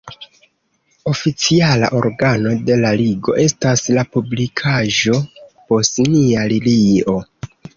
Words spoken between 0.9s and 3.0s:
Oficiala organo de la